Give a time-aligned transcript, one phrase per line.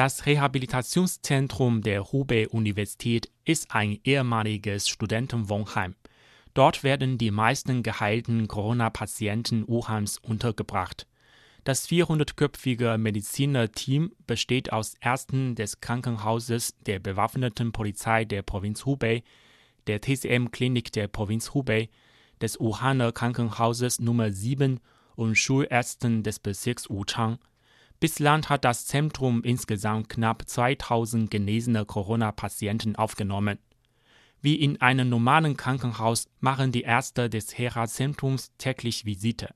[0.00, 5.94] Das Rehabilitationszentrum der Hubei-Universität ist ein ehemaliges Studentenwohnheim.
[6.54, 11.06] Dort werden die meisten geheilten Corona-Patienten Wuhans untergebracht.
[11.64, 19.22] Das 400-köpfige Medizinerteam besteht aus Ärzten des Krankenhauses der bewaffneten Polizei der Provinz Hubei,
[19.86, 21.90] der TCM-Klinik der Provinz Hubei,
[22.40, 24.80] des Wuhaner Krankenhauses Nummer 7
[25.14, 27.36] und Schulärzten des Bezirks Wuchang.
[28.00, 33.58] Bislang hat das Zentrum insgesamt knapp 2000 genesene Corona-Patienten aufgenommen.
[34.40, 39.54] Wie in einem normalen Krankenhaus machen die Ärzte des Hera-Zentrums täglich Visite.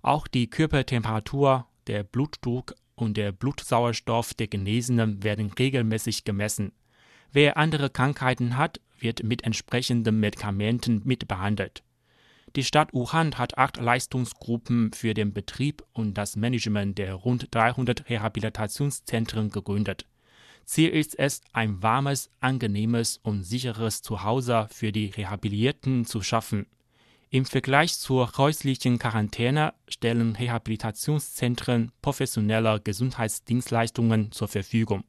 [0.00, 6.72] Auch die Körpertemperatur, der Blutdruck und der Blutsauerstoff der Genesenen werden regelmäßig gemessen.
[7.30, 11.82] Wer andere Krankheiten hat, wird mit entsprechenden Medikamenten mitbehandelt.
[12.54, 18.10] Die Stadt Wuhan hat acht Leistungsgruppen für den Betrieb und das Management der rund 300
[18.10, 20.06] Rehabilitationszentren gegründet.
[20.66, 26.66] Ziel ist es, ein warmes, angenehmes und sicheres Zuhause für die Rehabilitierten zu schaffen.
[27.30, 35.04] Im Vergleich zur häuslichen Quarantäne stellen Rehabilitationszentren professionelle Gesundheitsdienstleistungen zur Verfügung.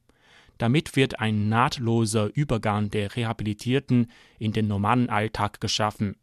[0.57, 6.16] Damit wird ein nahtloser Übergang der Rehabilitierten in den normalen Alltag geschaffen.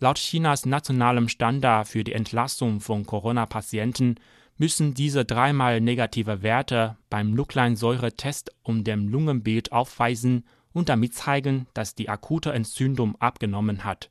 [0.00, 4.16] Laut Chinas nationalem Standard für die Entlassung von Corona-Patienten
[4.56, 11.94] müssen diese dreimal negative Werte beim Nukleinsäure-Test und dem Lungenbild aufweisen und damit zeigen, dass
[11.94, 14.10] die akute Entzündung abgenommen hat.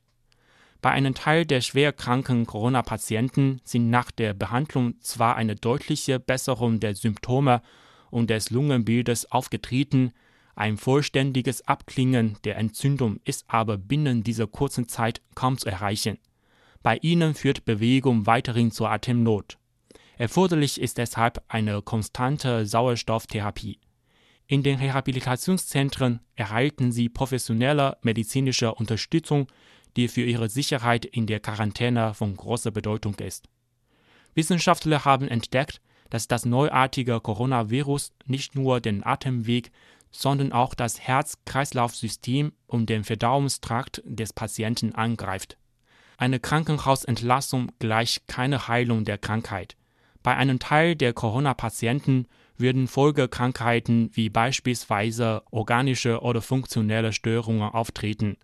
[0.80, 6.94] Bei einem Teil der schwerkranken Corona-Patienten sind nach der Behandlung zwar eine deutliche Besserung der
[6.94, 7.62] Symptome
[8.10, 10.12] und des Lungenbildes aufgetreten,
[10.56, 16.18] ein vollständiges Abklingen der Entzündung ist aber binnen dieser kurzen Zeit kaum zu erreichen.
[16.82, 19.58] Bei ihnen führt Bewegung weiterhin zur Atemnot.
[20.16, 23.80] Erforderlich ist deshalb eine konstante Sauerstofftherapie.
[24.46, 29.48] In den Rehabilitationszentren erhalten sie professionelle medizinische Unterstützung,
[29.96, 33.48] die für ihre Sicherheit in der Quarantäne von großer Bedeutung ist.
[34.34, 39.72] Wissenschaftler haben entdeckt, dass das neuartige Coronavirus nicht nur den Atemweg,
[40.14, 45.58] sondern auch das Herz-Kreislauf-System und den Verdauungstrakt des Patienten angreift.
[46.16, 49.76] Eine Krankenhausentlassung gleicht keine Heilung der Krankheit.
[50.22, 58.36] Bei einem Teil der Corona-Patienten würden Folgekrankheiten wie beispielsweise organische oder funktionelle Störungen auftreten.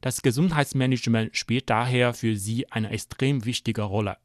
[0.00, 4.16] Das Gesundheitsmanagement spielt daher für sie eine extrem wichtige Rolle.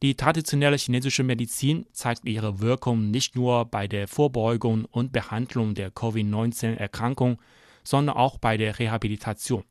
[0.00, 5.90] Die traditionelle chinesische Medizin zeigt ihre Wirkung nicht nur bei der Vorbeugung und Behandlung der
[5.90, 7.40] Covid-19-Erkrankung,
[7.82, 9.64] sondern auch bei der Rehabilitation.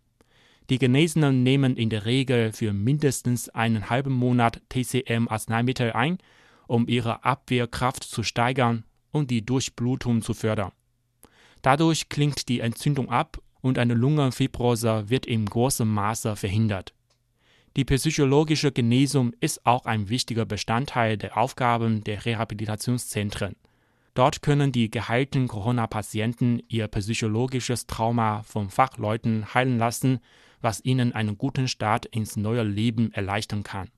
[0.69, 6.17] Die Genesenen nehmen in der Regel für mindestens einen halben Monat TCM-Arzneimittel ein,
[6.67, 10.73] um ihre Abwehrkraft zu steigern und die Durchblutung zu fördern.
[11.61, 16.93] Dadurch klingt die Entzündung ab und eine Lungenfibrose wird in großem Maße verhindert.
[17.77, 23.55] Die psychologische Genesung ist auch ein wichtiger Bestandteil der Aufgaben der Rehabilitationszentren.
[24.15, 30.21] Dort können die geheilten Corona-Patienten ihr psychologisches Trauma von Fachleuten heilen lassen,
[30.59, 33.91] was ihnen einen guten Start ins neue Leben erleichtern kann.